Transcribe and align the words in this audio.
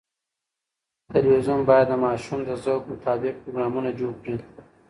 تلویزیون 1.13 1.59
باید 1.69 1.87
د 1.89 1.93
ماشومانو 2.03 2.47
د 2.49 2.51
ذوق 2.63 2.83
مطابق 2.91 3.33
پروګرامونه 3.41 3.89
جوړ 3.99 4.13
کړي. 4.23 4.37